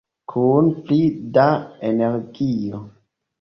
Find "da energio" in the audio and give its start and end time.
1.35-2.83